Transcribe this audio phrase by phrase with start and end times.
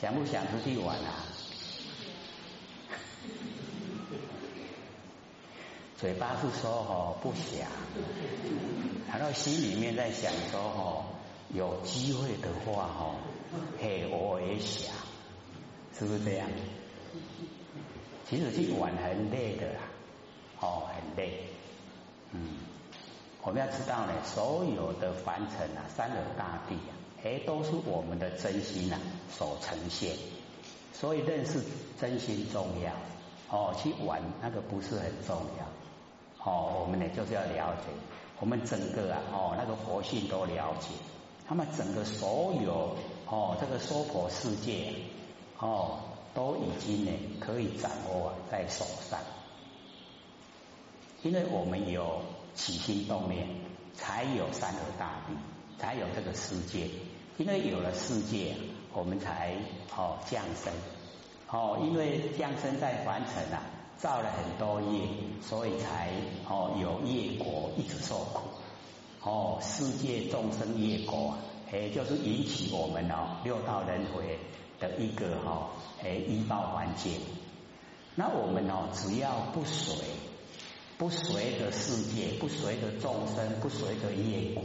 [0.00, 1.24] 想不想出去玩啊？
[5.96, 7.68] 嘴巴是说哦不想，
[9.08, 11.04] 然后心里面在想说哦
[11.52, 13.16] 有机会的话哦，
[13.80, 14.94] 嘿我也想，
[15.98, 16.48] 是不是这样？
[18.30, 19.80] 其实去玩很累的啦，
[20.60, 21.48] 哦很累，
[22.30, 22.58] 嗯，
[23.42, 26.94] 我们要知道呢，所有的凡尘啊，三有大地啊，
[27.24, 28.98] 哎都是我们的真心啊
[29.30, 30.16] 所呈现，
[30.92, 31.62] 所以认识
[32.00, 32.92] 真心重要，
[33.50, 35.66] 哦去玩那个不是很重要。
[36.44, 37.90] 哦，我们呢就是要了解，
[38.38, 40.88] 我们整个啊，哦，那个佛性都了解，
[41.48, 44.94] 那么整个所有哦，这个娑婆世界
[45.58, 45.98] 哦，
[46.34, 49.18] 都已经呢可以掌握在手上，
[51.22, 52.22] 因为我们有
[52.54, 53.48] 起心动念，
[53.94, 55.34] 才有三河大地，
[55.78, 56.88] 才有这个世界，
[57.38, 58.54] 因为有了世界，
[58.92, 59.54] 我们才
[59.96, 60.72] 哦降生，
[61.50, 63.62] 哦，因为降生在凡尘啊。
[63.98, 65.08] 造了很多业，
[65.42, 66.12] 所以才
[66.48, 68.42] 哦有业果一直受苦
[69.24, 69.58] 哦。
[69.60, 71.38] 世界众生业果啊，
[71.72, 74.38] 哎，就是引起我们哦六道轮回
[74.78, 77.20] 的一个哈哎医报环境。
[78.14, 79.96] 那我们哦只要不随
[80.96, 84.62] 不随着世界，不随着众生，不随着业果，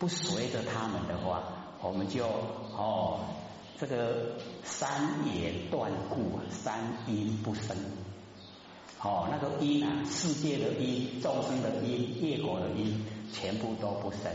[0.00, 1.42] 不随着他们的话，
[1.82, 3.20] 我们就哦
[3.78, 4.32] 这个
[4.64, 4.90] 三
[5.28, 7.76] 业断故，三因不生。
[9.02, 14.32] 哦，那个因啊，世界的因，众生的因，业果的因，全部都不生，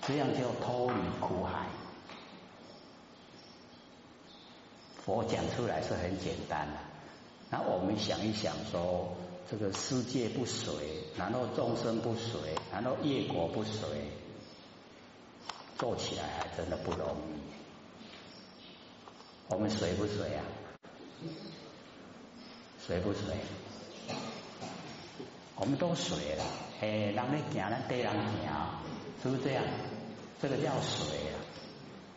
[0.00, 1.66] 这样就脱离苦海。
[5.04, 6.78] 佛讲出来是很简单的，
[7.50, 9.14] 那我们想一想，说
[9.50, 10.72] 这个世界不随，
[11.18, 12.40] 然后众生不随，
[12.72, 13.88] 然后业果不随，
[15.82, 17.42] 做起来还真的不容易。
[19.48, 20.44] 我们随不随啊？
[22.78, 23.34] 随不随？
[25.56, 26.44] 我们都随了，
[26.80, 28.78] 哎，让你行，咱带人行，
[29.24, 29.64] 是不是这样？
[30.40, 31.34] 这个叫随啊，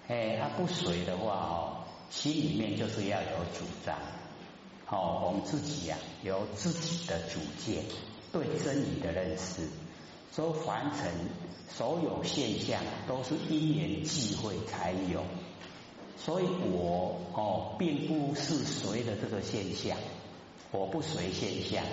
[0.09, 3.27] 哎，他不随的话哦，心里面就是要有
[3.57, 3.97] 主张，
[4.91, 7.83] 哦，我们自己呀有自己的主见，
[8.31, 9.67] 对真理的认识，
[10.33, 11.11] 说凡尘
[11.67, 15.23] 所有现象都是因缘际会才有，
[16.17, 19.97] 所以我哦并不是随的这个现象，
[20.71, 21.83] 我不随现象。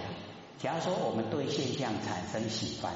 [0.59, 2.92] 假如说我们对现象产生喜欢、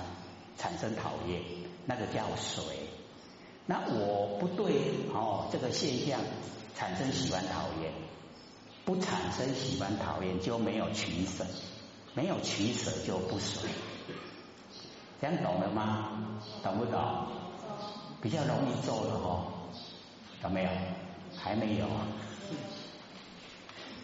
[0.57, 1.43] 产生讨厌，
[1.85, 2.63] 那个叫随。
[3.67, 4.75] 那我不对
[5.13, 6.21] 哦，这个现象
[6.77, 7.93] 产生喜欢、讨厌，
[8.85, 11.45] 不产生喜欢、讨厌就没有取舍，
[12.15, 13.69] 没有取舍就不随。
[15.21, 16.39] 这样懂了吗？
[16.63, 17.01] 懂不懂？
[18.21, 19.47] 比较容易做的哦，
[20.43, 20.71] 有没有？
[21.37, 22.07] 还没有啊。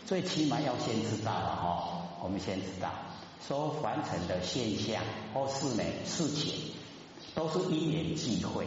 [0.07, 2.91] 最起码要先知道了哈，我们先知道。
[3.47, 5.03] 说凡尘的现象
[5.35, 6.73] 或是呢事情，
[7.35, 8.67] 都是因缘际会，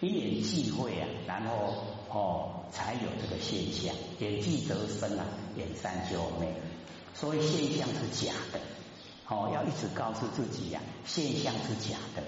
[0.00, 1.74] 因缘际会啊，然后
[2.08, 3.94] 哦才有这个现象。
[4.18, 5.24] 缘际则生啊，
[5.56, 6.48] 眼三就灭。
[7.14, 8.60] 所以现象是假的，
[9.30, 12.22] 哦要一直告诉自己呀，现象是假的。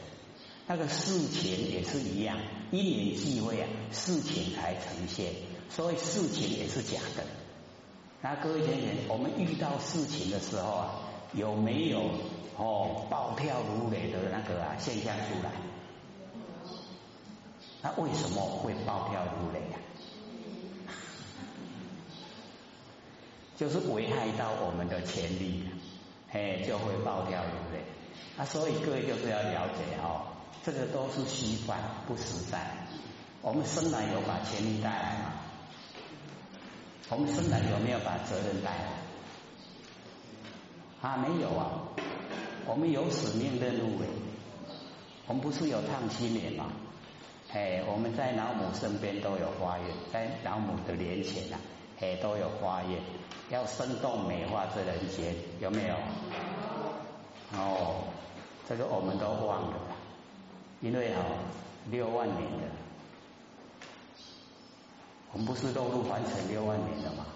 [0.67, 2.39] 那个事情也是一样，
[2.71, 5.35] 因缘际会啊，事情才呈现，
[5.69, 7.25] 所以事情也是假的。
[8.23, 11.09] 那各位先生，我们遇到事情的时候啊。
[11.35, 12.11] 有没有
[12.59, 15.51] 哦暴跳如雷的那个啊现象出来？
[17.81, 19.79] 那为什么会暴跳如雷呀？
[23.57, 25.65] 就是危害到我们的潜力，
[26.33, 27.81] 哎，就会爆掉，对不对。
[28.37, 30.27] 啊，所以各位就是要了解哦，
[30.65, 32.59] 这个都是虚幻不实在。
[33.43, 35.33] 我们生来有把权力带来吗？
[37.11, 38.93] 我们生来有没有把责任带来？
[41.03, 41.83] 啊，没有啊，
[42.65, 44.07] 我们有使命任务诶，
[45.27, 46.73] 我们不是有唱新年吗？
[47.53, 51.61] 哎，我们在老母身边都有花园，在老母的脸前啊，
[52.01, 52.99] 哎都有花园，
[53.53, 55.95] 要生动美化这人间，有没有？
[57.53, 58.05] 哦，
[58.67, 59.77] 这个我们都忘了，
[60.81, 61.21] 因为哈
[61.91, 62.65] 六万年的，
[65.33, 67.27] 我们不是都入凡尘六万年了吗？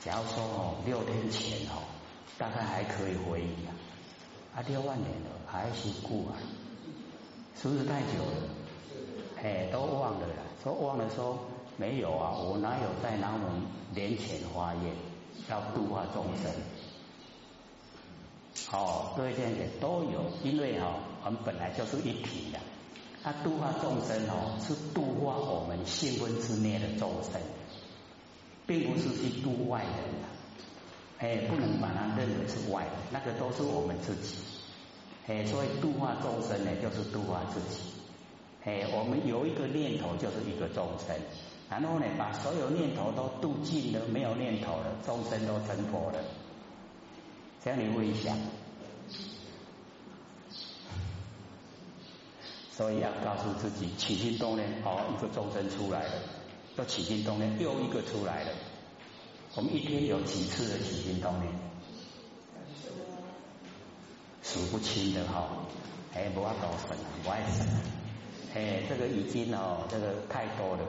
[0.00, 1.84] 假如说哦，六天前哦，
[2.38, 3.76] 大概还可以回忆啊，
[4.56, 6.40] 啊，六万年了还是故啊，
[7.60, 8.48] 是不是太久了？
[9.42, 11.38] 哎，都忘了了，说忘了说
[11.76, 13.40] 没有啊，我哪有在那种
[13.94, 14.92] 年前发愿
[15.48, 16.52] 要度化众生？
[18.72, 20.94] 哦，各位先生都有，因为哈，
[21.24, 22.60] 我们本来就是一体的，
[23.22, 27.40] 他度化众生哦，是度化我们性分之内的众生，
[28.66, 29.92] 并不是去度外人
[30.22, 30.28] 的，
[31.18, 34.36] 哎，不能把它认为是外人，那个都是我们自己，
[35.26, 37.80] 哎，所以度化众生呢，就是度化自己，
[38.64, 41.16] 哎，我们有一个念头就是一个众生，
[41.70, 46.22] 然后呢，把所有念头都度尽了，没有念头了，众生都成佛了，
[47.64, 48.36] 这样你会想。
[52.70, 56.12] 所以要告诉自己起心动念，哦，一个众生出来了，
[56.76, 58.50] 又起心动念，又一个出来了。
[59.56, 61.52] 我们一天有几次的起心动念？
[64.42, 65.48] 数不清的哈，
[66.14, 67.66] 哎，不要搞神，不爱神，
[68.54, 70.82] 哎，这个已经哦，这个太多了。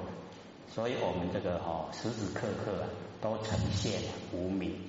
[0.73, 2.87] 所以我们这个哈，时时刻刻啊，
[3.21, 4.01] 都呈现
[4.33, 4.79] 无明。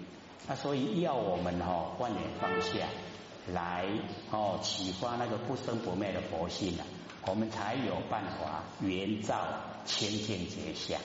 [0.49, 2.87] 那所以要我们哈，万念放下。
[3.55, 3.87] 来
[4.33, 6.87] 哦，启发那个不生不灭的佛性啊，
[7.29, 9.39] 我们才有办法圆照
[9.85, 11.01] 清净觉相。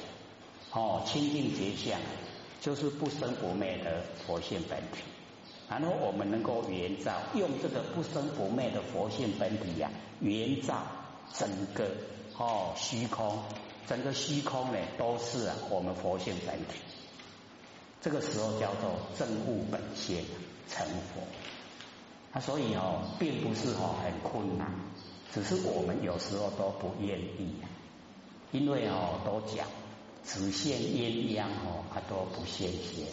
[0.72, 2.00] 哦，清净觉相
[2.60, 5.04] 就是不生不灭的佛性本体。
[5.70, 10.82] 然后我们能够圆照，用这个不生不灭的佛性本体呀，圆照
[11.32, 11.92] 整个
[12.40, 13.38] 哦虚空，
[13.88, 16.80] 整个虚空呢都是啊我们佛性本体。
[18.02, 20.26] 这个时候叫做正悟本性
[20.70, 21.22] 成佛。
[22.34, 24.72] 啊，所以哦，并不是哦很困难，
[25.34, 27.56] 只是我们有时候都不愿意，
[28.52, 29.68] 因为哦都讲
[30.24, 33.06] 只现鸳鸯哦，它都不现仙，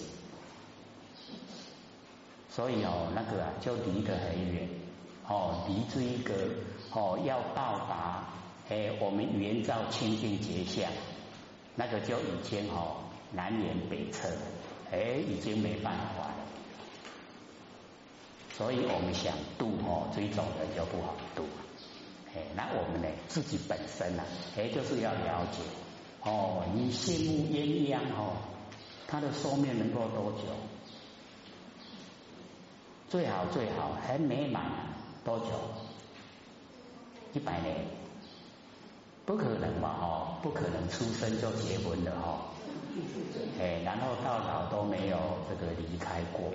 [2.48, 4.68] 所以哦那个啊就离得很远
[5.26, 6.34] 哦，离这一个
[6.92, 8.24] 哦要到达
[8.68, 10.90] 哎我们圆照清净结相，
[11.74, 12.96] 那个就已经哦
[13.32, 14.28] 南辕北辙，
[14.90, 16.34] 哎已经没办法了。
[18.52, 21.44] 所以我们想度哦，这种人就不好度。
[22.34, 24.22] 哎，那我们呢，自己本身呢，
[24.56, 25.62] 哎，就是要了解
[26.24, 28.36] 哦，你羡慕鸳鸯哦，
[29.06, 30.42] 它的寿命能够多久？
[33.08, 34.62] 最好最好很美满
[35.24, 35.46] 多久？
[37.32, 37.76] 一百年？
[39.28, 39.94] 不可能吧？
[40.00, 42.48] 哦，不可能出生就结婚的哈。
[43.60, 45.18] 哎，然后到老都没有
[45.50, 46.50] 这个离开过。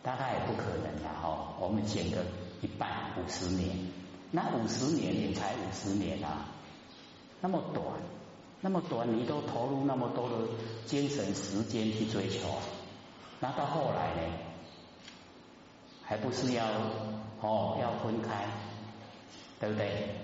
[0.00, 2.24] 大概也不可能的哈，我们减个
[2.62, 2.88] 一半
[3.18, 3.76] 五十年，
[4.30, 6.46] 那五十年也才五十年啊，
[7.40, 7.84] 那么短，
[8.60, 10.36] 那么短，你都投入那么多的
[10.86, 12.46] 精神时间去追求，
[13.40, 14.32] 那到后来呢，
[16.04, 16.64] 还不是要
[17.40, 18.46] 哦要分开，
[19.58, 20.14] 对不对？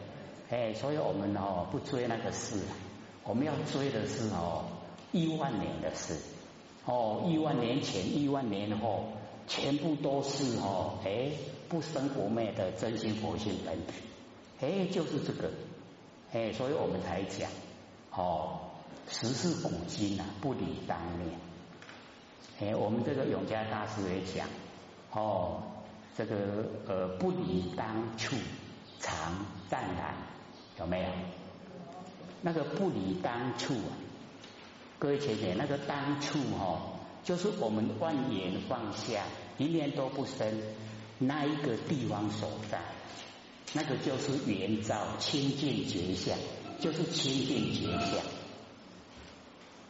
[0.50, 2.60] 哎，所以我们哦不追那个事，
[3.24, 4.64] 我们要追的是哦
[5.12, 6.16] 亿万年的事，
[6.84, 9.04] 哦亿万年前，亿万年后。
[9.48, 11.30] 全部都是哦，哎，
[11.68, 13.92] 不生不灭的真心佛性本体，
[14.60, 15.48] 哎，就是这个，
[16.32, 17.48] 哎，所以我们才讲
[18.10, 18.58] 哦，
[19.08, 21.30] 时事古今啊，不离当年。
[22.58, 24.48] 哎，我们这个永嘉大师也讲
[25.12, 25.62] 哦，
[26.16, 28.34] 这个呃，不离当处，
[28.98, 30.12] 常淡然，
[30.78, 31.08] 有没有？
[32.42, 33.96] 那个不离当处啊，
[34.98, 36.92] 各位姐姐，那个当处哈。
[37.24, 39.24] 就是我们万言放下，
[39.58, 40.62] 一念都不生，
[41.18, 42.80] 那一个地方所在，
[43.72, 46.38] 那个就是圆照清净觉相，
[46.78, 48.24] 就是清净觉相。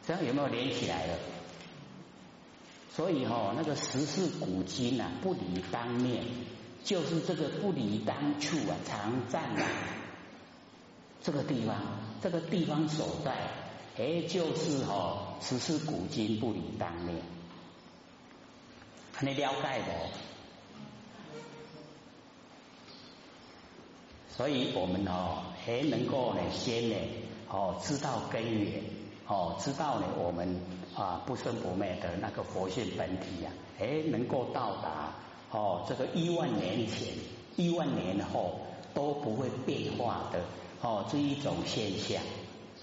[0.06, 1.18] 这样有没有连起来了？
[2.90, 6.24] 所以哈，那个十世古今啊，不离当面，
[6.84, 9.68] 就是这个不离当处啊，常站啊，
[11.22, 11.76] 这个地方，
[12.22, 13.34] 这个地方所在。
[13.98, 17.16] 哎，就是哦，只是古今不离当念，
[19.20, 19.90] 你了解不？
[24.36, 26.96] 所以我们哦，还能够呢，先呢，
[27.48, 28.82] 哦，知道根源，
[29.26, 30.60] 哦，知道呢，我们
[30.94, 35.14] 啊不生不灭的那个佛性本体呀，哎，能够到达
[35.50, 37.14] 哦，这个一万年前、
[37.56, 38.60] 一万年后
[38.92, 40.44] 都不会变化的
[40.82, 42.22] 哦，这一种现象。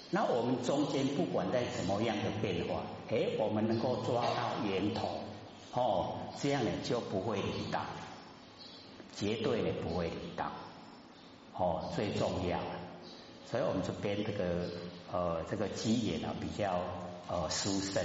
[0.09, 5.07] 那我们中间不管在什么样的变化，哎，我们能够抓到源头，
[5.73, 7.81] 哦，这样呢就不会离道，
[9.15, 10.51] 绝对的不会离道，
[11.55, 12.59] 哦，最重要。
[13.49, 14.69] 所以我们这边这个
[15.11, 16.79] 呃这个机缘呢比较
[17.27, 18.03] 呃殊胜，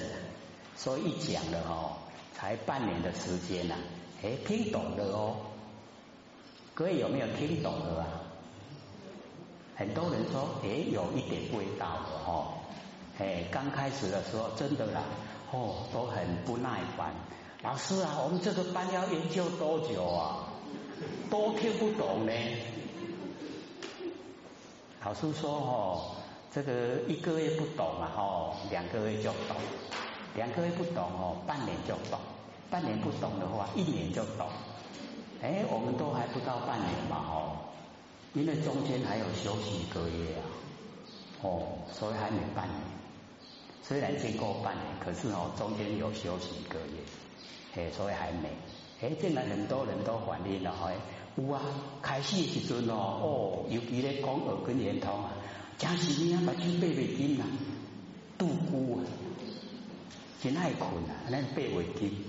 [0.77, 1.93] 所以一讲了哦，
[2.35, 3.75] 才半年的时间呐，
[4.23, 5.37] 哎，听懂了哦，
[6.75, 8.18] 各位有没有听懂了啊？
[9.79, 12.49] 很多人说，哎，有一点味道的哦，
[13.21, 15.03] 哎，刚开始的时候真的啦，
[15.53, 17.15] 哦，都很不耐烦。
[17.63, 20.49] 老师啊，我们这个班要研究多久啊？
[21.31, 22.33] 都听不懂呢。
[25.05, 26.17] 老师说，哦，
[26.53, 29.57] 这个一个月不懂嘛，哦，两个月就懂，
[30.35, 32.19] 两个月不懂哦，半年就懂，
[32.69, 34.49] 半年不懂的话，一年就懂。
[35.41, 37.58] 哎，我们都还不到半年嘛，哦，
[38.35, 40.45] 因为中间还有休息一个月啊，
[41.43, 42.81] 哦，所以还没半年。
[43.83, 47.03] 虽然经过半年，可是哦，中间有休息一个月，
[47.75, 48.51] 哎，所以还没。
[49.01, 50.95] 哎，竟然很多人都反映了，哎，
[51.37, 51.63] 有啊，
[52.03, 55.31] 开始时阵哦，哦，尤其咧讲耳根圆通啊，
[55.79, 57.47] 真是你啊，目睭闭袂紧啊，
[58.37, 59.05] 度孤啊，
[60.43, 62.25] 真爱困啊，咱闭袂紧。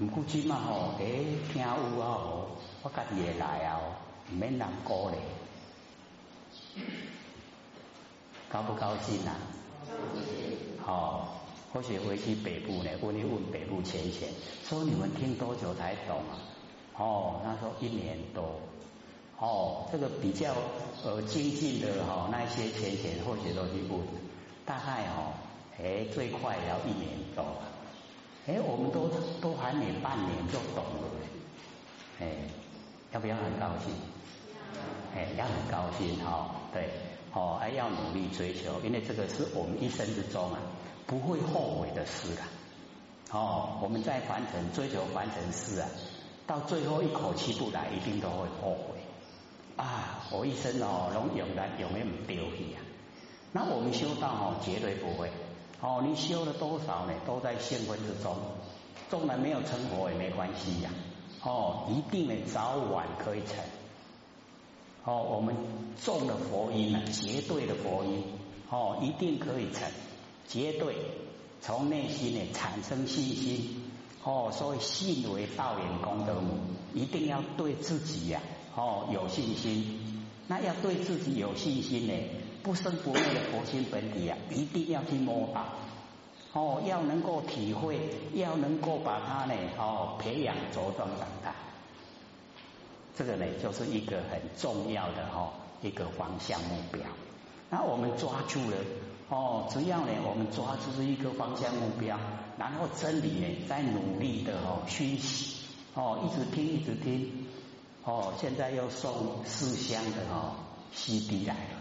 [0.00, 1.04] 毋过即嘛吼，哎，
[1.52, 2.46] 听有啊哦，
[2.82, 3.94] 我家己会来啊哦，
[4.32, 5.16] 毋免人鼓励，
[8.48, 9.34] 高不高兴啊？
[10.84, 11.34] 好。
[11.70, 14.26] 或许回去北部呢，问一问北部浅浅，
[14.64, 16.40] 说你们听多久才懂啊？
[16.96, 18.58] 哦，他说一年多。
[19.38, 20.54] 哦，这个比较
[21.04, 24.00] 呃精进的哈，那些浅浅或许都去问，
[24.64, 25.34] 大概哦，
[25.78, 27.44] 哎，最快也要一年多。
[28.46, 29.10] 哎，我们都
[29.42, 31.10] 都还没半年就懂了，
[32.20, 32.26] 哎，
[33.12, 33.92] 要不要很高兴？
[35.18, 36.90] 哎，要很高兴哈，对，
[37.34, 40.60] 哦，还要努力追求，因为这个是我们一生之中啊。
[41.08, 42.44] 不会后悔的事啊！
[43.32, 45.88] 哦，我们在凡尘追求凡尘事啊，
[46.46, 49.00] 到最后一口气不来，一定都会后悔
[49.78, 50.28] 啊！
[50.30, 52.84] 我一生哦，拢永远永远唔丢弃啊！
[53.52, 55.30] 那我们修道哦，绝对不会
[55.80, 56.04] 哦。
[56.06, 57.14] 你修了多少呢？
[57.26, 58.36] 都在现分之中，
[59.08, 60.90] 纵然没有成佛也没关系呀！
[61.42, 63.56] 哦，一定呢，早晚可以成。
[65.08, 65.56] 哦，我们
[66.04, 68.22] 种了佛因啊，绝对的佛因
[68.68, 69.88] 哦，一定可以成。
[70.46, 70.96] 绝对
[71.62, 73.90] 从内心呢产生信心
[74.22, 76.58] 哦，所以信为道源功德母，
[76.92, 78.42] 一定要对自己呀
[78.76, 80.26] 哦有信心。
[80.46, 82.12] 那要对自己有信心呢，
[82.62, 85.64] 不生不灭的佛心本体啊，一定要去摸到
[86.52, 87.98] 哦，要能够体会，
[88.34, 91.54] 要能够把它呢哦培养茁壮长大。
[93.18, 97.02] 这个呢就是一个很重要的哈一个方向目标。
[97.68, 98.76] 那我们抓住了。
[99.30, 102.18] 哦，只要呢，我们抓住一个方向目标，
[102.56, 107.46] 然后真理呢，在努力的哦熏习，哦，一直听，一直听，
[108.04, 110.54] 哦，现在又送四箱的哦
[110.94, 111.76] CD 来了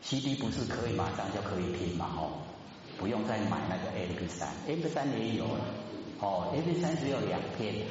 [0.00, 2.08] ，CD 不是可以马上就可以听嘛？
[2.16, 2.30] 哦，
[2.98, 5.60] 不用再买那个 MP 三，MP 三也有了，
[6.20, 7.84] 哦，MP 三只有两片，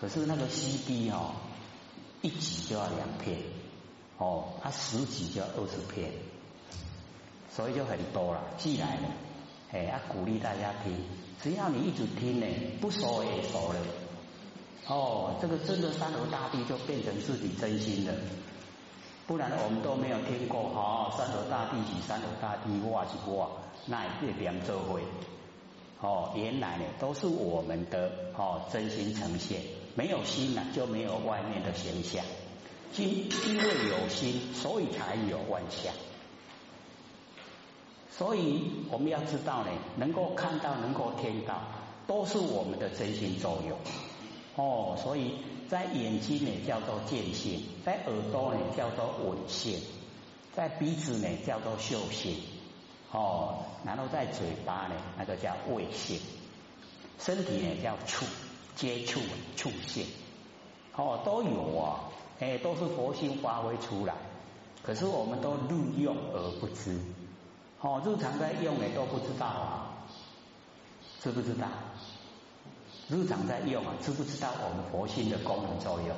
[0.00, 1.32] 可是那个 CD 哦，
[2.22, 3.38] 一集就要两片，
[4.18, 6.10] 哦，它十集就要二十片。
[7.52, 9.08] 所以就很多了，既然呢，
[9.72, 10.96] 哎，要鼓励大家听。
[11.42, 12.46] 只要你一直听呢，
[12.80, 13.80] 不熟也熟了。
[14.86, 18.14] 哦，这个真的三河大地就变成自己真心的，
[19.26, 20.70] 不然我们都没有听过。
[20.70, 23.48] 哈，三河大地是三河大地，哇是哇，
[23.86, 25.02] 那也别这会。
[26.00, 29.60] 哦，原来呢都是我们的哦真心呈现，
[29.94, 32.24] 没有心呢就没有外面的形象。
[32.96, 35.92] 因因为有心，所以才有万象。
[38.10, 41.62] 所以我们要知道呢，能够看到、能够听到，
[42.06, 43.78] 都是我们的真心作用。
[44.56, 45.36] 哦，所以
[45.68, 49.80] 在眼睛呢叫做见性，在耳朵呢叫做闻性，
[50.52, 52.36] 在鼻子呢叫做嗅性。
[53.12, 56.18] 哦，然后在嘴巴呢那个叫味性，
[57.20, 58.26] 身体呢叫触
[58.76, 59.20] 接触
[59.56, 60.06] 触现。
[60.96, 62.10] 哦，都有啊，
[62.40, 64.14] 哎，都是佛性发挥出来，
[64.82, 66.98] 可是我们都利用而不知。
[67.80, 70.04] 哦，日常在用的都不知道啊，
[71.22, 71.66] 知不知道？
[73.08, 76.16] 日常在用啊，知不知道我们佛性的功能作用？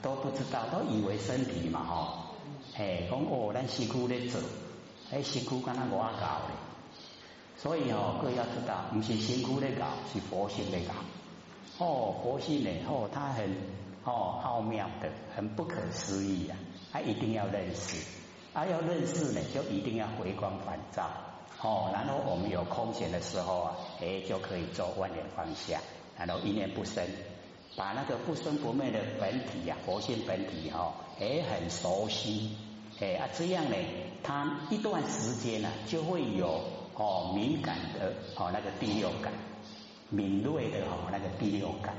[0.00, 2.34] 都不知道，都以为身体嘛，吼，
[2.76, 4.40] 哎，讲哦，咱辛苦咧做，
[5.12, 6.54] 哎，辛苦跟他我搞的，
[7.56, 11.84] 所以哦，各位要知道，不是辛苦的搞，是佛性咧搞。
[11.84, 13.48] 哦，佛性呢，哦，它很
[14.04, 16.56] 哦奥妙的，很不可思议啊，
[16.92, 17.96] 他一定要认识。
[18.52, 21.08] 啊，要认识呢，就一定要回光返照
[21.62, 21.88] 哦。
[21.92, 25.80] 然后我们有空闲的时候啊，哎，就可以做万年放下，
[26.18, 27.02] 然后一念不生，
[27.76, 32.56] 把那个不生不灭的本体呀，佛性本体哈，哎，很熟悉，
[33.00, 33.76] 哎啊，这样呢，
[34.22, 36.60] 它一段时间呢，就会有
[37.02, 39.32] 哦敏感的哦那个第六感，
[40.10, 41.94] 敏锐的哦那个第六感，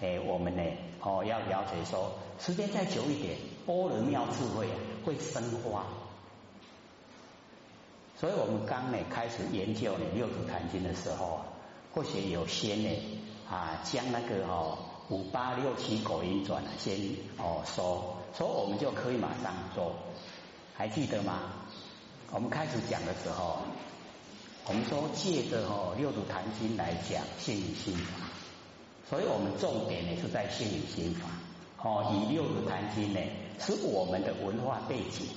[0.00, 0.62] 哎，我们呢
[1.00, 3.36] 哦要了解说，时间再久一点，
[3.66, 4.78] 波罗妙智慧啊。
[5.06, 5.86] 会生花，
[8.18, 11.46] 所以我们刚呢开始研究呢六祖坛经的时候啊，
[11.94, 12.90] 或许有先呢
[13.48, 14.76] 啊将那个哦
[15.10, 16.98] 五八六七口音转先
[17.38, 19.94] 哦说说我们就可以马上做，
[20.74, 21.52] 还记得吗？
[22.32, 23.58] 我们开始讲的时候，
[24.68, 28.32] 我们说借着哦六祖坛经来讲性与心法，
[29.08, 31.28] 所以我们重点呢是在性与心法。
[31.78, 33.20] 哦，以六祖坛经呢
[33.60, 35.28] 是我们的文化背景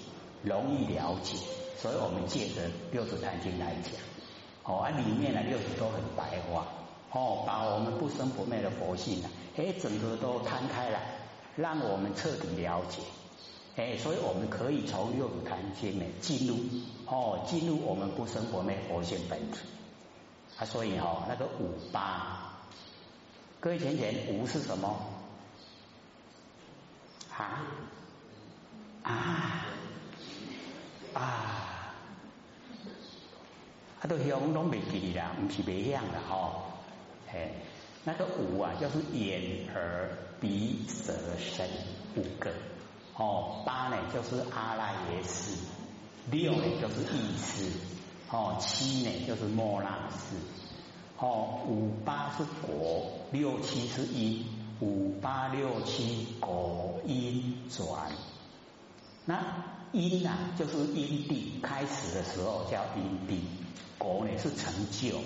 [0.42, 1.38] 容易了解，
[1.80, 3.94] 所以我们借着六祖坛经来讲。
[4.64, 6.66] 哦，啊里面呢六祖都很白话，
[7.12, 11.20] 哦把我们不生不灭的佛性啊，哎整个都摊开来，
[11.56, 12.98] 让我们彻底了解。
[13.76, 16.56] 哎，所以我们可以从六祖坛经呢进入
[17.10, 19.60] 哦，进入我们不生不灭佛性本体。
[20.58, 22.54] 啊，所以哦那个五八，
[23.60, 25.00] 各位浅浅，五是什么？
[27.36, 27.64] 啊
[29.04, 29.66] 啊
[31.14, 31.24] 啊！
[34.02, 36.64] 啊，都香拢未记啦，唔是未香的吼。
[37.32, 37.52] 哎，
[38.04, 41.70] 那个五啊，就是眼、耳、鼻、舌、身
[42.18, 42.52] 五个。
[43.16, 45.56] 哦，八呢就是阿赖耶识，
[46.32, 47.72] 六呢就是意识，
[48.30, 50.36] 哦，七呢就是莫那识，
[51.18, 54.46] 哦，五八是果，六七是因，
[54.80, 58.12] 五八六七果因转。
[59.26, 59.44] 那
[59.92, 63.44] 因啊，就是因地开始的时候叫因地，
[63.98, 65.18] 果呢是成就，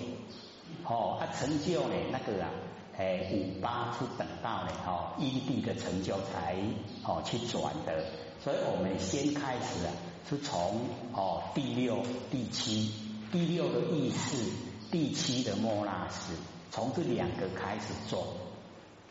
[0.84, 2.50] 哦，啊成就呢那个啊。
[2.96, 6.54] 哎，五八是等到呢，哦，因地的成就才
[7.02, 8.04] 哦去转的，
[8.44, 9.90] 所以我们先开始啊，
[10.28, 10.80] 是从
[11.12, 12.90] 哦第六、第七、
[13.30, 14.50] 第六的意识，
[14.90, 16.32] 第七的莫那识，
[16.70, 18.26] 从这两个开始做。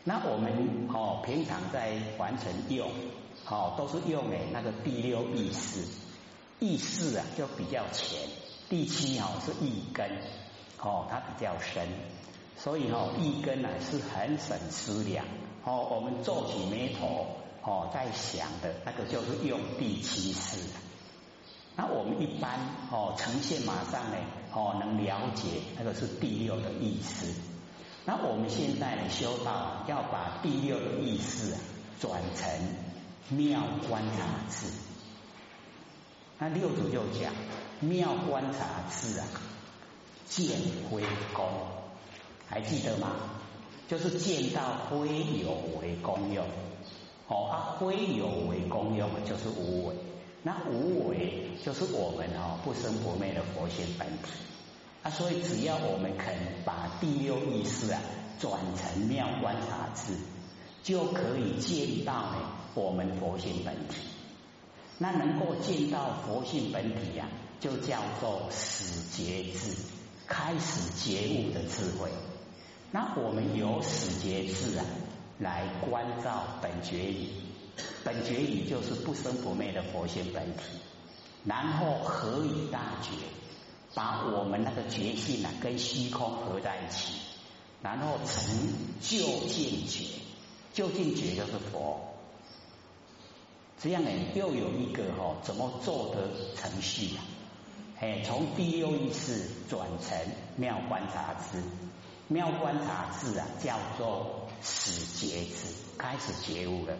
[0.02, 2.90] 那我们哦平常在完成用，
[3.48, 5.86] 哦都是用诶那个第六意识，
[6.58, 8.18] 意识啊就比较浅，
[8.68, 10.10] 第七哦是意根，
[10.80, 11.86] 哦它比较深。
[12.56, 15.26] 所以哈，一根呢是很省思量
[15.64, 15.88] 哦。
[15.90, 17.26] 我们皱起眉头
[17.62, 20.60] 哦，在想的那个就是用第七识。
[21.76, 22.58] 那我们一般
[22.90, 24.16] 哦呈现马上呢
[24.52, 27.34] 哦能了解那个是第六的意思。
[28.04, 31.60] 那我们现在呢修道要把第六的意思啊
[32.00, 32.50] 转成
[33.36, 34.66] 妙观察智。
[36.38, 37.32] 那六祖就讲
[37.80, 39.26] 妙观察智啊，
[40.28, 40.46] 见
[40.90, 41.46] 归功。
[42.46, 43.12] 还记得吗？
[43.88, 46.44] 就是见到灰有为功用，
[47.28, 49.94] 哦，啊，灰有为功用就是无为，
[50.46, 54.30] 那无为就是我们哦不生不灭的佛性本体，
[55.02, 58.00] 啊，所以只要我们肯把第六意识啊
[58.38, 60.12] 转成妙观察智，
[60.82, 64.02] 就可以见到呢我们佛性本体。
[64.98, 67.26] 那能够见到佛性本体呀，
[67.58, 69.74] 就叫做始觉智，
[70.26, 72.10] 开始觉悟的智慧。
[72.90, 74.84] 那我们由始觉智啊
[75.38, 77.32] 来关照本觉理，
[78.04, 80.62] 本觉理就是不生不灭的佛性本体，
[81.44, 83.10] 然后合以大觉，
[83.94, 87.14] 把我们那个觉性啊跟虚空合在一起，
[87.82, 88.44] 然后成
[89.00, 90.20] 就近觉，
[90.72, 92.00] 就近觉就是佛。
[93.78, 97.24] 这样呢又有一个哈怎么做的程序啊？
[98.00, 100.18] 哎，从第六意识转成
[100.56, 101.62] 妙观察智。
[102.26, 106.96] 妙观察智啊，叫做始觉智，开始觉悟了，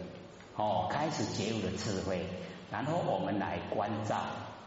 [0.57, 2.25] 哦，开始觉悟的智慧。
[2.71, 4.17] 然后我们来关照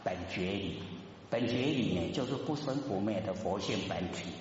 [0.03, 0.81] 本觉理，
[1.29, 4.31] 本觉理呢，就是不生不灭的佛性本体。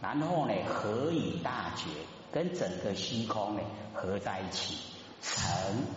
[0.00, 1.88] 然后呢，合以大觉，
[2.30, 4.76] 跟整个虚空呢合在一起，
[5.22, 5.44] 成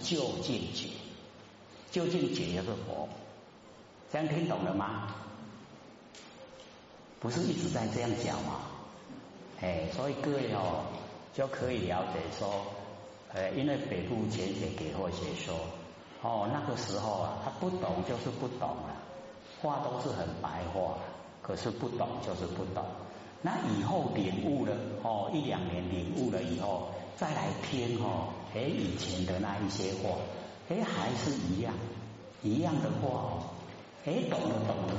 [0.01, 0.89] 就近觉，
[1.91, 3.07] 究竟觉就是佛。
[4.11, 5.13] 这样听懂了吗？
[7.19, 8.61] 不是一直在这样讲吗？
[9.59, 10.85] 哎，所以各位哦，
[11.33, 12.65] 就可以了解说，
[13.33, 15.55] 呃，因为北部简写给或写说，
[16.21, 18.95] 哦，那个时候啊，他不懂就是不懂了，
[19.61, 20.97] 话都是很白话，
[21.41, 22.83] 可是不懂就是不懂。
[23.41, 30.17] 那以后领悟了，哦，一两年领悟了以后，再来听哦，哎，以前的那一些话，
[30.69, 31.73] 哎，还是一样，
[32.41, 33.43] 一样的话哦，
[34.05, 34.93] 哎，懂了懂了，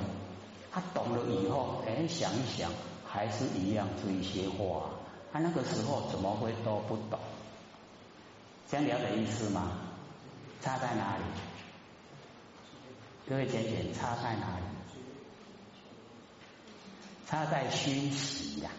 [0.70, 2.70] 他懂了以后，哎，想一想。
[3.10, 4.82] 还是一样这一些话，
[5.32, 7.18] 他那个时候怎么会都不懂？
[8.70, 9.72] 这样了解意思吗？
[10.60, 11.22] 差在哪里？
[13.28, 14.64] 各位姐姐，差在哪里？
[17.26, 18.70] 差在熏习呀！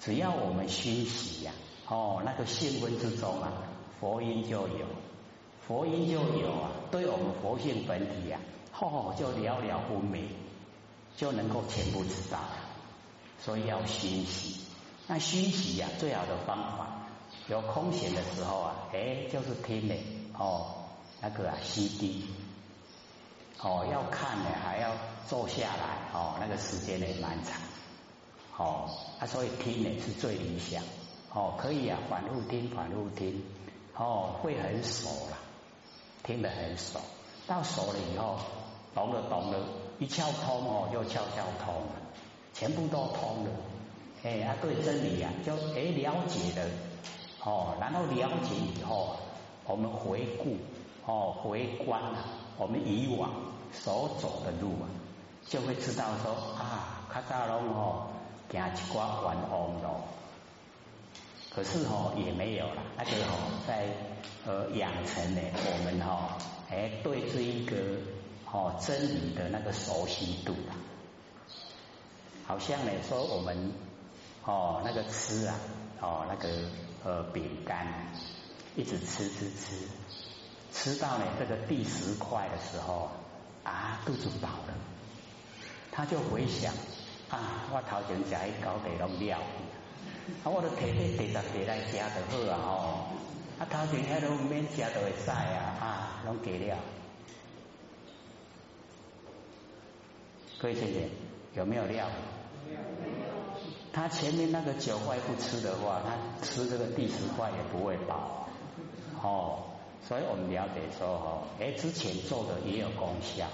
[0.00, 1.52] 只要我们熏习呀，
[1.86, 3.52] 哦，那个性分之中啊，
[4.00, 4.86] 佛音就有，
[5.66, 8.40] 佛音就有啊，对我们佛性本体呀，
[8.80, 10.28] 哦，就了了分明，
[11.16, 12.40] 就能够全部知道。
[13.40, 14.64] 所以要熏习，
[15.06, 17.03] 那熏习呀，最好的方法，
[17.48, 19.94] 有空闲的时候啊，哎，就是听呢，
[20.38, 20.66] 哦，
[21.20, 22.24] 那个啊，CD，
[23.60, 24.92] 哦，要看呢，还要
[25.28, 27.60] 坐下来哦，那个时间也蛮长，
[28.56, 28.88] 哦，
[29.20, 30.82] 啊，所以听呢是最理想，
[31.34, 33.42] 哦，可以啊，反复听，反复听，
[33.94, 35.36] 哦，会很熟了，
[36.22, 36.98] 听得很熟，
[37.46, 38.38] 到熟了以后，
[38.94, 39.58] 懂了懂了，
[39.98, 41.92] 一窍通哦，就窍窍通了，
[42.54, 43.50] 全部都通了，
[44.22, 46.66] 哎，啊，对真理啊，就哎了解了，
[47.44, 49.16] 哦，然后了解以后，
[49.66, 50.56] 我们回顾，
[51.04, 52.24] 哦，回观啊，
[52.56, 53.30] 我们以往
[53.72, 54.88] 所走的路啊。
[55.46, 58.06] 就会知道说啊，卡扎龙哦，
[58.50, 60.00] 行一挂弯弯路，
[61.54, 63.88] 可是哦也没有了，那就哦在
[64.46, 66.38] 呃养成呢，我们哈
[66.70, 67.76] 哎对这一个
[68.50, 70.72] 哦真理的那个熟悉度啊，
[72.46, 73.70] 好像呢说我们
[74.46, 75.54] 哦那个吃啊
[76.00, 76.48] 哦那个
[77.04, 77.86] 呃饼干，
[78.76, 79.88] 一直吃吃吃，
[80.72, 83.10] 吃到呢这个第十块的时候
[83.62, 84.74] 啊肚子饱了。
[85.90, 86.74] 他就回想
[87.30, 89.38] 啊，我头前食迄高地拢了，
[90.42, 93.06] 啊，我都摕迄第十块来食就好啊哦，
[93.60, 96.76] 啊，头前遐都唔免食都会使啊，啊，拢给了。
[100.58, 101.08] 各位姐姐，
[101.54, 102.08] 有没有料？
[103.94, 108.48] 他前面那个九块不吃的话，他吃这个第十块也不会饱，
[109.22, 109.62] 哦，
[110.06, 113.46] 所以我们了解说哦，哎，之前做的也有功效，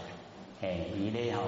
[0.62, 1.42] 哎，伊咧吼。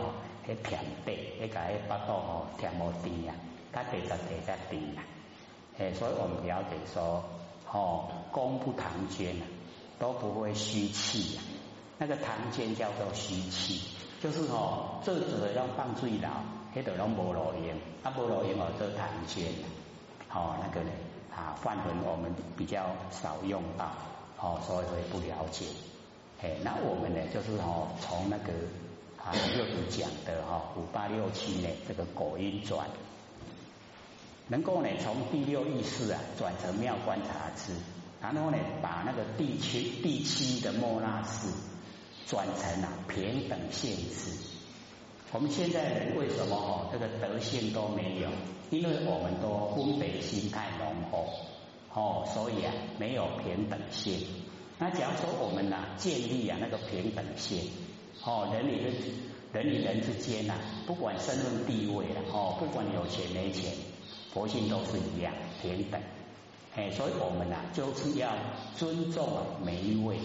[0.44, 3.34] 迄甜地，迄个迄巴肚吼甜无甜啊，
[3.72, 5.06] 它第十地才甜啊。
[5.78, 7.22] 诶，所以我们了解说，
[7.70, 9.46] 哦功不唐捐啊，
[10.00, 11.46] 都不会虚气啊。
[11.96, 13.82] 那个唐捐叫做虚气，
[14.20, 16.28] 就是吼做做拢放最牢，
[16.74, 19.52] 迄度拢无路用，啊无路用哦做唐捐，
[20.28, 20.90] 吼那个呢
[21.34, 23.92] 啊范文我们比较少用到，
[24.38, 25.66] 哦所以会不了解。
[26.42, 28.52] 诶，那我们呢就是吼从那个。
[29.24, 32.88] 啊，六祖讲的哈，五八六七呢，这个果音转，
[34.48, 37.72] 能够呢从第六意识啊转成妙观察智，
[38.20, 41.46] 然后呢把那个第七第七的莫那识
[42.26, 44.51] 转成啊平等性智。
[45.32, 48.28] 我们现在人为什么哦这个德性都没有？
[48.70, 51.26] 因为我们都分别心太浓厚
[51.94, 54.26] 哦，所以啊没有平等性。
[54.78, 57.70] 那假如说我们呢建立啊那个平等性。
[58.24, 58.94] 哦，人与人、
[59.52, 60.54] 人与人之间呐，
[60.86, 63.72] 不管身份地位了，哦，不管有钱没钱，
[64.32, 66.00] 佛性都是一样平等。
[66.76, 68.30] 哎，所以我们呐，就是要
[68.76, 69.28] 尊重
[69.64, 70.18] 每一位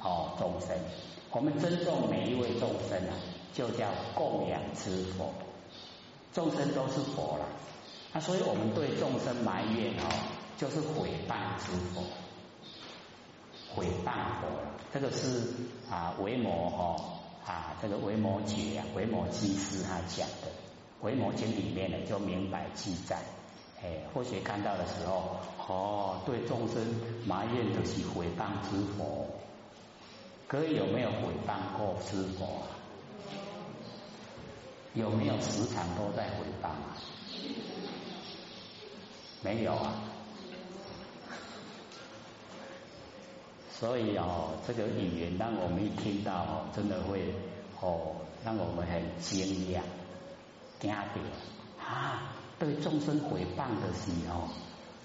[0.00, 0.76] 哦众生。
[1.32, 3.16] 我们尊重每一位众生啊，
[3.54, 5.32] 就叫供养之佛。
[6.32, 7.46] 众生都是佛了，
[8.12, 10.08] 那所以我们对众生埋怨哦，
[10.56, 12.02] 就是毁谤之佛，
[13.74, 14.48] 毁谤佛。
[14.92, 15.46] 这个是
[15.90, 17.16] 啊，为魔哦。
[17.46, 20.46] 啊，这个维摩诘啊，维摩诘师他讲的
[21.00, 23.18] 《维摩经》里面呢，就明白记载。
[23.82, 25.36] 哎，或许看到的时候，
[25.66, 26.86] 哦，对众生
[27.26, 29.26] 埋怨的是毁谤之佛，
[30.46, 32.46] 各位有没有毁谤过之佛？
[34.94, 36.96] 有没有时常都在回谤啊？
[39.42, 39.94] 没有啊。
[43.72, 47.32] 所以哦，这个语言让我们一听到哦，真的会
[47.80, 49.80] 哦，让我们很惊讶、
[50.78, 52.34] 惊到啊！
[52.58, 54.48] 对众生回谤的时候，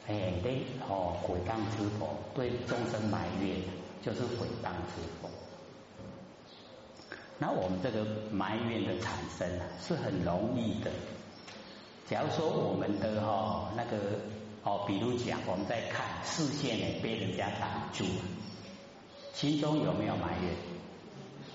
[0.07, 3.61] 哎，对哦，回谤之佛；对众生埋怨，
[4.03, 5.29] 就是回谤之佛。
[7.37, 9.47] 那我们这个埋怨的产生，
[9.81, 10.91] 是很容易的。
[12.07, 13.97] 假如说我们的哈那个
[14.63, 18.05] 哦，比如讲我们在看视线呢，被人家挡住。
[19.33, 20.53] 心中有没有埋怨？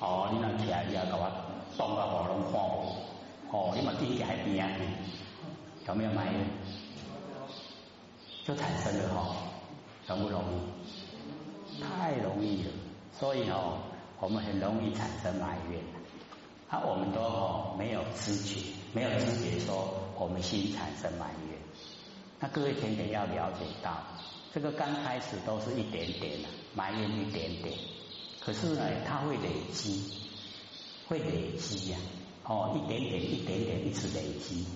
[0.01, 1.31] 哦，你那起来要给我
[1.79, 2.97] 动个火龙看我，
[3.51, 4.77] 哦，你嘛自己还边啊？
[5.89, 6.47] 有没有埋怨？
[8.45, 9.37] 就产生了哈，
[10.07, 11.83] 容不容易？
[11.83, 12.71] 太容易了，
[13.19, 13.79] 所以哦，
[14.21, 15.83] 我们很容易产生埋怨。
[16.69, 18.61] 啊，我们都哦没有知觉，
[18.93, 21.59] 没有知觉说我们心产生埋怨。
[22.39, 24.05] 那各位天天要了解到。
[24.53, 27.73] 这个刚开始都是一点点的埋怨一点点，
[28.41, 30.13] 可是呢，它会累积，
[31.09, 31.99] 会累积呀，
[32.45, 34.67] 哦，一点点一点点一直累积，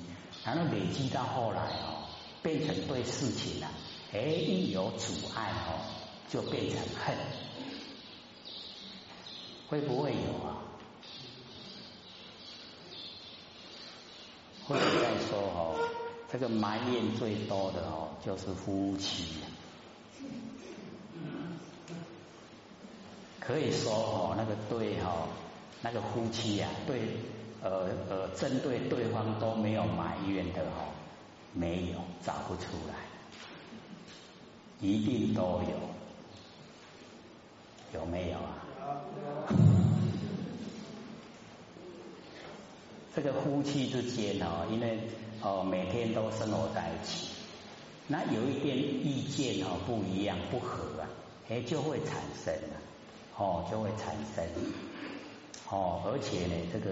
[0.44, 2.07] 然后累积到后来哦，
[2.40, 3.70] 变成对事情啊，
[4.12, 5.83] 哎，一有阻碍哦，
[6.28, 7.16] 就变成恨，
[9.75, 10.63] 会不会有啊？
[14.69, 15.75] 或者再说哦，
[16.31, 19.43] 这个埋怨最多的哦，就是夫妻。
[23.41, 25.27] 可以说哦，那个对哈，
[25.83, 27.01] 那个夫妻呀，对
[27.61, 30.95] 呃呃，针对对方都没有埋怨的哦，
[31.53, 32.95] 没有，找不出来，
[34.81, 35.43] 一定都
[37.93, 38.61] 有，有没有啊？
[43.14, 44.98] 这个夫妻之间哦，因为
[45.40, 47.29] 哦每天都生活在一起，
[48.09, 51.07] 那有一点意见哦不一样不合啊，
[51.48, 52.77] 哎就会产生了，
[53.38, 54.44] 哦就会产生，
[55.70, 56.90] 哦而且呢这个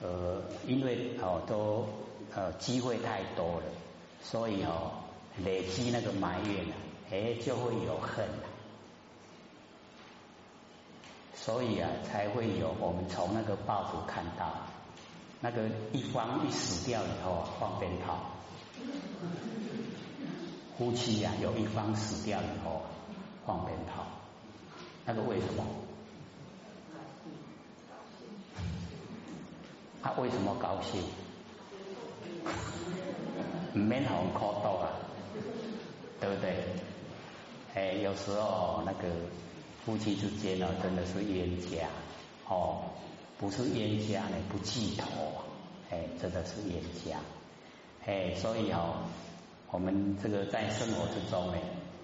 [0.00, 1.84] 呃因为哦都
[2.32, 3.64] 呃机会太多了，
[4.22, 4.92] 所以哦
[5.44, 6.74] 累积那个埋怨啊，
[7.10, 8.46] 哎就会有恨啊，
[11.34, 14.54] 所以啊才会有我们从那个报纸看到。
[15.40, 18.18] 那个一方一死掉以后放鞭炮，
[20.78, 22.82] 夫妻呀有一方死掉以后
[23.46, 24.06] 放鞭炮，
[25.04, 25.64] 那个为什么？
[30.02, 31.02] 他为什么高兴？
[33.74, 34.88] 唔免红可多啊，
[36.20, 36.64] 对不对？
[37.74, 39.08] 哎，有时候那个
[39.84, 41.86] 夫妻之间呢，真的是冤家
[42.48, 42.84] 哦。
[43.38, 45.06] 不是冤家呢，不记头，
[45.90, 47.18] 哎，真的是冤家，
[48.06, 49.04] 哎，所以哦，
[49.70, 51.58] 我们这个在生活之中呢，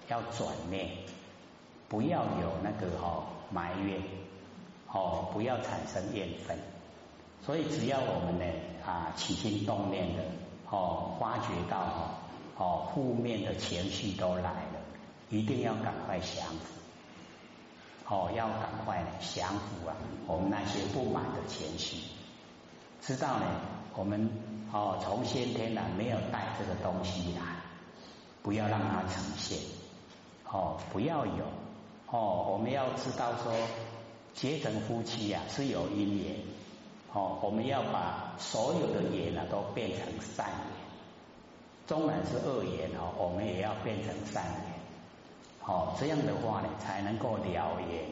[0.09, 0.89] 要转念，
[1.89, 3.99] 不要有那个哈埋怨，
[4.91, 6.55] 哦，不要产生怨愤，
[7.43, 8.45] 所以只要我们呢
[8.85, 10.23] 啊起心动念的
[10.69, 12.19] 哦，发觉到哈
[12.57, 14.79] 哦负面的情绪都来了，
[15.31, 16.82] 一定要赶快降服。
[18.07, 19.95] 哦，要赶快降服啊！
[20.27, 21.97] 我们那些不满的情绪，
[23.01, 23.45] 知道呢？
[23.95, 24.29] 我们
[24.71, 27.41] 哦，从先天呢没有带这个东西来，
[28.41, 29.57] 不要让它呈现。
[30.51, 31.45] 哦，不要有
[32.11, 33.53] 哦，我们要知道说，
[34.33, 36.35] 结成夫妻呀是有因缘。
[37.13, 39.99] 哦，我们要把所有的缘呢都变成
[40.35, 40.57] 善缘，
[41.87, 44.72] 纵然是恶缘哦，我们也要变成善缘。
[45.65, 48.03] 哦，这样的话呢，才能够了缘，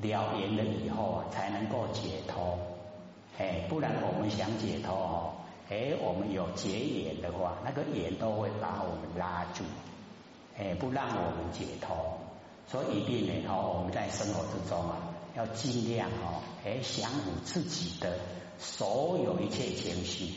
[0.00, 2.58] 了缘了以后啊，才能够解脱。
[3.38, 5.34] 哎，不然我们想解脱哦，
[5.68, 9.64] 哎，我们有结缘的话，那个缘都会把我们拉住，
[10.58, 12.18] 哎，不让我们解脱。
[12.66, 14.96] 所以一定呢，哦，我们在生活之中啊，
[15.36, 18.18] 要尽量哦，哎，降服自己的
[18.58, 20.34] 所有一切情绪，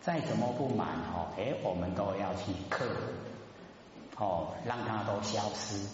[0.00, 3.33] 再怎么不满哦，哎，我们都要去克服。
[4.16, 5.86] 哦，让它都消失，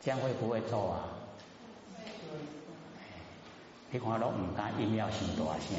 [0.00, 1.04] 这样会不会做啊？
[3.90, 5.76] 你看都唔敢音要声大声，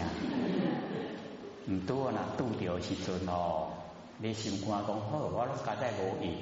[1.71, 3.69] 唔多啦，拄着时阵哦，
[4.17, 6.35] 你心肝讲好，我拢加在无应。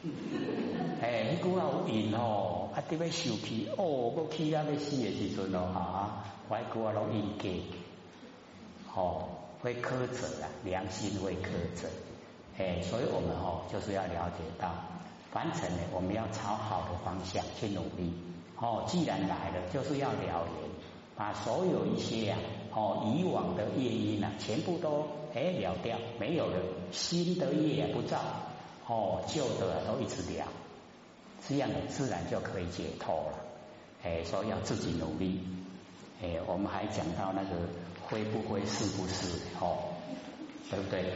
[1.02, 7.62] 哎，你句话有应哦，啊，特别受气哦，我气啊要死的时阵哦，啊，我句话拢应给，
[8.94, 9.37] 哦。
[9.60, 11.88] 会苛责啊，良心会苛责，
[12.56, 14.72] 哎，所以我们哦就是要了解到，
[15.32, 18.12] 凡尘呢，我们要朝好的方向去努力。
[18.60, 20.70] 哦，既然来了，就是要了缘，
[21.16, 22.36] 把所有一些呀，
[22.72, 26.56] 哦以往的业因呢，全部都哎了掉，没有了，
[26.92, 28.18] 新的业不造，
[28.86, 30.46] 哦旧的都一直了，
[31.48, 33.38] 这样自然就可以解脱了。
[34.04, 35.40] 哎，所以要自己努力。
[36.22, 37.56] 哎，我们还讲到那个。
[38.10, 39.26] 会不会是不是
[39.60, 39.94] 哦？
[40.70, 41.12] 对不对？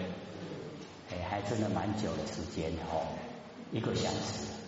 [1.10, 3.06] 哎，还真的蛮久的时间哦，
[3.72, 4.61] 一个小时。